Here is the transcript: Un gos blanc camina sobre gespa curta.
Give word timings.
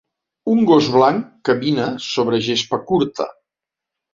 Un 0.53 0.61
gos 0.69 0.87
blanc 0.95 1.27
camina 1.49 1.85
sobre 2.07 2.41
gespa 2.49 2.81
curta. 2.89 3.29